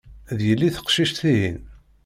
D 0.37 0.39
yelli 0.47 0.69
teqcict-ihin. 0.75 1.59